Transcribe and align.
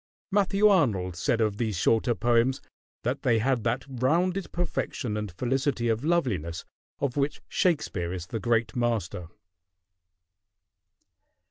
Matthew 0.31 0.67
Arnold 0.67 1.15
said 1.15 1.41
of 1.41 1.57
these 1.57 1.77
shorter 1.77 2.15
poems 2.15 2.59
that 3.03 3.21
they 3.21 3.37
had 3.37 3.63
"that 3.65 3.85
rounded 3.87 4.51
perfection 4.51 5.15
and 5.15 5.31
felicity 5.31 5.89
of 5.89 6.03
loveliness 6.03 6.65
of 6.99 7.17
which 7.17 7.39
Shakespeare 7.47 8.11
is 8.11 8.25
the 8.25 8.39
great 8.39 8.75
master." 8.75 9.27